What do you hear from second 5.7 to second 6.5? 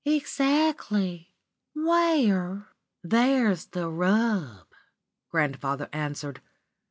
answered.